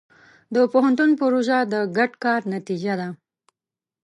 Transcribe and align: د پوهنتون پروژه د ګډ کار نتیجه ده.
د 0.55 0.55
پوهنتون 0.71 1.09
پروژه 1.21 1.57
د 1.73 1.75
ګډ 1.97 2.11
کار 2.23 2.41
نتیجه 2.55 2.93
ده. 2.99 3.07